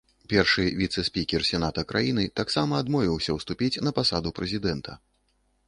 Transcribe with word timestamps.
Першы 0.31 0.63
віцэ-спікер 0.79 1.41
сената 1.49 1.83
краіны 1.91 2.23
таксама 2.41 2.81
адмовіўся 2.85 3.37
ўступіць 3.39 3.81
на 3.89 3.95
пасаду 4.01 4.35
прэзідэнта. 4.41 5.01